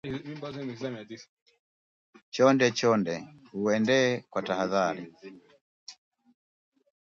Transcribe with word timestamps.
Chondechonde 2.33 3.15
uuendee 3.57 4.09
kwa 4.31 4.41
tahadhari 4.47 5.03